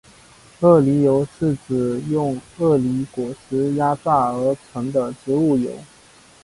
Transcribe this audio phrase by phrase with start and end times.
[0.61, 5.71] 鳄梨油是指用鳄梨果实压榨而成的植物油。